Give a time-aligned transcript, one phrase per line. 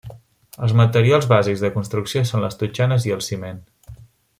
[0.67, 3.65] Els materials bàsics de construcció són les totxanes i el ciment.